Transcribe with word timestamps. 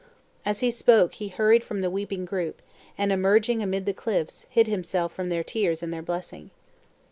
As 0.47 0.61
he 0.61 0.71
spoke 0.71 1.13
he 1.13 1.27
hurried 1.27 1.63
from 1.63 1.81
the 1.81 1.89
weeping 1.91 2.25
group, 2.25 2.63
and 2.97 3.11
emerging 3.11 3.61
amid 3.61 3.85
the 3.85 3.93
cliffs, 3.93 4.47
hid 4.49 4.65
himself 4.65 5.13
from 5.13 5.29
their 5.29 5.43
tears 5.43 5.83
and 5.83 5.93
their 5.93 6.01
blessing. 6.01 6.49